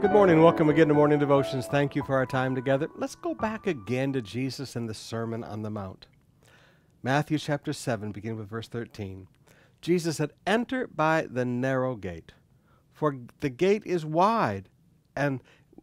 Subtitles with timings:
[0.00, 0.40] Good morning.
[0.44, 1.66] Welcome again to Morning Devotions.
[1.66, 2.88] Thank you for our time together.
[2.94, 6.06] Let's go back again to Jesus and the Sermon on the Mount.
[7.02, 9.26] Matthew chapter 7, beginning with verse 13.
[9.80, 12.30] Jesus said, Enter by the narrow gate,
[12.92, 14.68] for the gate is wide,
[15.16, 15.40] and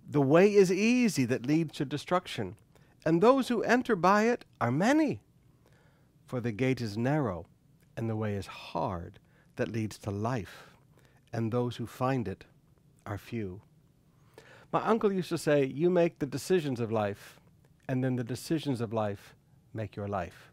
[0.10, 2.56] the way is easy that leads to destruction,
[3.06, 5.20] and those who enter by it are many.
[6.26, 7.48] For the gate is narrow,
[7.98, 9.20] and the way is hard
[9.58, 10.70] that leads to life,
[11.34, 12.46] and those who find it
[13.06, 13.60] are few.
[14.72, 17.40] My uncle used to say, You make the decisions of life,
[17.88, 19.36] and then the decisions of life
[19.74, 20.52] make your life.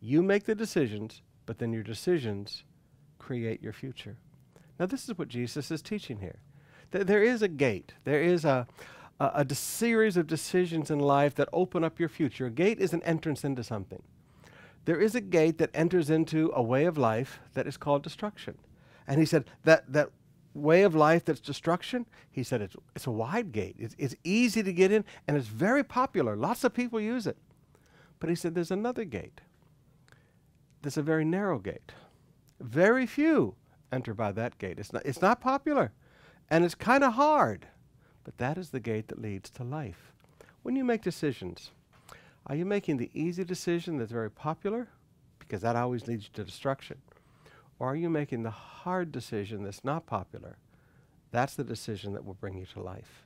[0.00, 2.64] You make the decisions, but then your decisions
[3.18, 4.16] create your future.
[4.78, 6.38] Now, this is what Jesus is teaching here.
[6.92, 8.66] Th- there is a gate, there is a,
[9.50, 12.46] series of decisions in life that open up your future.
[12.46, 14.02] A gate is an entrance into something.
[14.84, 18.58] There is a gate that enters into a way of life that is called destruction.
[19.06, 20.10] And he said that, that
[20.56, 23.76] way of life that's destruction, he said it's, it's a wide gate.
[23.78, 26.36] It's, it's easy to get in and it's very popular.
[26.36, 27.36] Lots of people use it.
[28.18, 29.40] But he said there's another gate.
[30.82, 31.92] There's a very narrow gate.
[32.60, 33.54] Very few
[33.92, 34.78] enter by that gate.
[34.78, 35.92] It's not, it's not popular
[36.50, 37.66] and it's kind of hard.
[38.24, 40.12] But that is the gate that leads to life.
[40.62, 41.70] When you make decisions,
[42.46, 44.88] are you making the easy decision that's very popular?
[45.38, 46.98] Because that always leads you to destruction.
[47.78, 50.56] Or are you making the hard decision that's not popular?
[51.30, 53.24] That's the decision that will bring you to life.